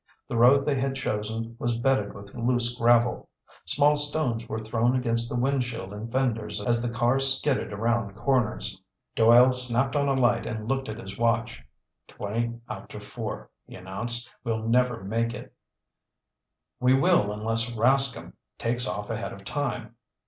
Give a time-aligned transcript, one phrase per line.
[0.27, 3.29] The road they had chosen was bedded with loose gravel.
[3.65, 8.81] Small stones were thrown against the windshield and fenders as the car skidded around corners.
[9.13, 11.61] Doyle snapped on a light and looked at his watch.
[12.07, 14.27] "Twenty after four," he announced.
[14.43, 15.53] "We'll never make it."
[16.79, 19.93] "We will unless Rascomb takes off ahead of time!"